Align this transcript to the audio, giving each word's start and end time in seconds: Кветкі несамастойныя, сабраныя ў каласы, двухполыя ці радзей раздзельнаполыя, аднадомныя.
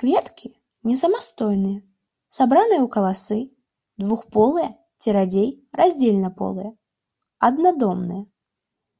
Кветкі 0.00 0.48
несамастойныя, 0.88 1.78
сабраныя 2.36 2.80
ў 2.86 2.92
каласы, 2.98 3.38
двухполыя 4.04 4.70
ці 5.00 5.08
радзей 5.18 5.48
раздзельнаполыя, 5.82 6.70
аднадомныя. 7.52 8.24